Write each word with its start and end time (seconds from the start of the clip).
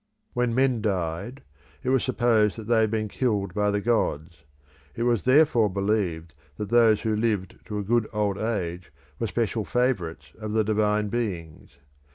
When 0.33 0.55
men 0.55 0.81
died, 0.81 1.43
it 1.83 1.89
was 1.89 2.03
supposed 2.03 2.55
that 2.57 2.63
they 2.63 2.81
had 2.81 2.89
been 2.89 3.07
killed 3.07 3.53
by 3.53 3.69
the 3.69 3.81
gods; 3.81 4.41
it 4.95 5.03
was 5.03 5.21
therefore 5.21 5.69
believed 5.69 6.33
that 6.57 6.69
those 6.69 7.01
who 7.01 7.15
lived 7.15 7.59
to 7.65 7.77
a 7.77 7.83
good 7.83 8.07
old 8.11 8.39
age 8.39 8.91
were 9.19 9.27
special 9.27 9.63
favourites 9.63 10.31
of 10.41 10.53
the 10.53 10.63
divine 10.63 11.09
beings. 11.09 11.77